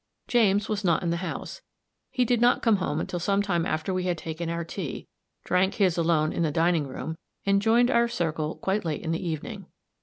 [0.27, 1.61] James was not in the house;
[2.09, 5.07] he did not come home until some time after we had taken our tea
[5.43, 9.23] drank his alone in the dining room and joined our circle quite late in the
[9.23, 9.67] evening.